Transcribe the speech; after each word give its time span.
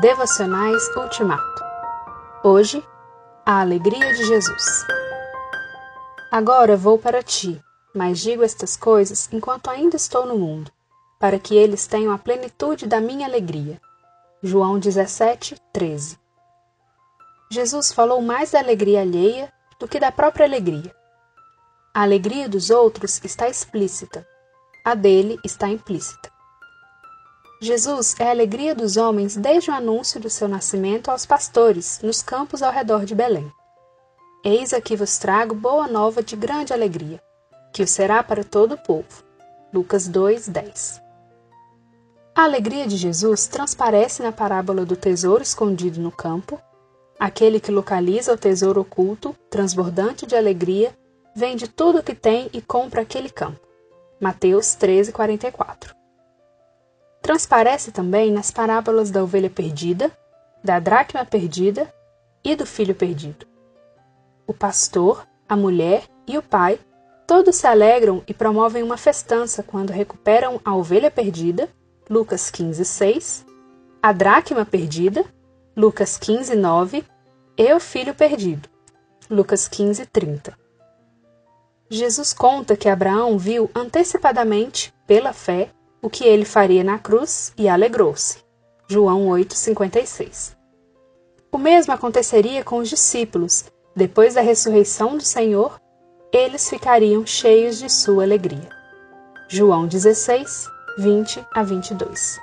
Devocionais 0.00 0.94
Ultimato. 0.94 1.64
Hoje, 2.44 2.86
a 3.46 3.60
alegria 3.60 4.12
de 4.12 4.24
Jesus. 4.26 4.84
Agora 6.30 6.76
vou 6.76 6.98
para 6.98 7.22
ti, 7.22 7.58
mas 7.94 8.18
digo 8.18 8.42
estas 8.42 8.76
coisas 8.76 9.26
enquanto 9.32 9.70
ainda 9.70 9.96
estou 9.96 10.26
no 10.26 10.36
mundo, 10.36 10.70
para 11.18 11.38
que 11.38 11.56
eles 11.56 11.86
tenham 11.86 12.12
a 12.12 12.18
plenitude 12.18 12.86
da 12.86 13.00
minha 13.00 13.26
alegria. 13.26 13.80
João 14.42 14.78
17, 14.78 15.56
13. 15.72 16.18
Jesus 17.50 17.90
falou 17.90 18.20
mais 18.20 18.50
da 18.50 18.58
alegria 18.58 19.00
alheia 19.00 19.50
do 19.80 19.88
que 19.88 19.98
da 19.98 20.12
própria 20.12 20.44
alegria. 20.44 20.94
A 21.94 22.02
alegria 22.02 22.50
dos 22.50 22.68
outros 22.68 23.18
está 23.24 23.48
explícita, 23.48 24.28
a 24.84 24.94
dele 24.94 25.38
está 25.42 25.68
implícita. 25.68 26.35
Jesus 27.60 28.14
é 28.18 28.24
a 28.24 28.30
alegria 28.30 28.74
dos 28.74 28.98
homens 28.98 29.34
desde 29.34 29.70
o 29.70 29.74
anúncio 29.74 30.20
do 30.20 30.28
seu 30.28 30.46
nascimento 30.46 31.10
aos 31.10 31.24
pastores 31.24 32.00
nos 32.02 32.22
campos 32.22 32.62
ao 32.62 32.70
redor 32.70 33.06
de 33.06 33.14
Belém. 33.14 33.50
Eis 34.44 34.74
aqui 34.74 34.94
vos 34.94 35.16
trago 35.16 35.54
boa 35.54 35.88
nova 35.88 36.22
de 36.22 36.36
grande 36.36 36.74
alegria, 36.74 37.18
que 37.72 37.82
o 37.82 37.86
será 37.86 38.22
para 38.22 38.44
todo 38.44 38.74
o 38.74 38.78
povo. 38.78 39.24
Lucas 39.72 40.06
2:10. 40.06 41.00
A 42.34 42.44
alegria 42.44 42.86
de 42.86 42.98
Jesus 42.98 43.46
transparece 43.46 44.22
na 44.22 44.32
parábola 44.32 44.84
do 44.84 44.94
tesouro 44.94 45.42
escondido 45.42 45.98
no 45.98 46.12
campo. 46.12 46.60
Aquele 47.18 47.58
que 47.58 47.72
localiza 47.72 48.34
o 48.34 48.36
tesouro 48.36 48.82
oculto, 48.82 49.34
transbordante 49.48 50.26
de 50.26 50.36
alegria, 50.36 50.94
vende 51.34 51.66
tudo 51.66 52.00
o 52.00 52.02
que 52.02 52.14
tem 52.14 52.50
e 52.52 52.60
compra 52.60 53.00
aquele 53.00 53.30
campo. 53.30 53.60
Mateus 54.20 54.76
13:44 54.76 55.95
transparece 57.26 57.90
também 57.90 58.30
nas 58.30 58.52
parábolas 58.52 59.10
da 59.10 59.20
ovelha 59.20 59.50
perdida, 59.50 60.12
da 60.62 60.78
dracma 60.78 61.24
perdida 61.24 61.92
e 62.44 62.54
do 62.54 62.64
filho 62.64 62.94
perdido. 62.94 63.44
O 64.46 64.54
pastor, 64.54 65.26
a 65.48 65.56
mulher 65.56 66.04
e 66.24 66.38
o 66.38 66.42
pai 66.42 66.78
todos 67.26 67.56
se 67.56 67.66
alegram 67.66 68.22
e 68.28 68.32
promovem 68.32 68.80
uma 68.80 68.96
festança 68.96 69.60
quando 69.60 69.90
recuperam 69.90 70.60
a 70.64 70.72
ovelha 70.76 71.10
perdida, 71.10 71.68
Lucas 72.08 72.48
15, 72.48 72.84
6, 72.84 73.46
a 74.00 74.12
dracma 74.12 74.64
perdida, 74.64 75.24
Lucas 75.76 76.16
15, 76.18 76.54
9, 76.54 77.04
e 77.58 77.74
o 77.74 77.80
filho 77.80 78.14
perdido, 78.14 78.68
Lucas 79.28 79.66
15, 79.66 80.06
30. 80.06 80.56
Jesus 81.90 82.32
conta 82.32 82.76
que 82.76 82.88
Abraão 82.88 83.36
viu 83.36 83.68
antecipadamente, 83.74 84.94
pela 85.08 85.32
fé, 85.32 85.70
o 86.00 86.10
que 86.10 86.24
ele 86.24 86.44
faria 86.44 86.84
na 86.84 86.98
cruz 86.98 87.52
e 87.56 87.68
alegrou-se. 87.68 88.38
João 88.88 89.26
8:56. 89.28 90.56
O 91.50 91.58
mesmo 91.58 91.92
aconteceria 91.92 92.62
com 92.62 92.78
os 92.78 92.88
discípulos. 92.88 93.64
Depois 93.94 94.34
da 94.34 94.40
ressurreição 94.40 95.16
do 95.16 95.22
Senhor, 95.22 95.80
eles 96.32 96.68
ficariam 96.68 97.24
cheios 97.26 97.78
de 97.78 97.90
sua 97.90 98.24
alegria. 98.24 98.68
João 99.48 99.86
16, 99.86 100.68
20 100.98 101.44
a 101.54 101.62
22. 101.62 102.38